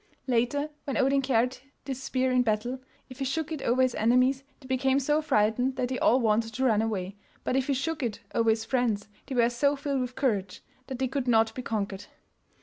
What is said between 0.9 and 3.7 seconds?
Odin carried this spear in battle, if he shook it